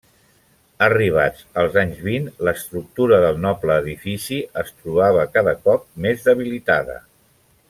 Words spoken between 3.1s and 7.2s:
del noble edifici es trobava cada cop més debilitada.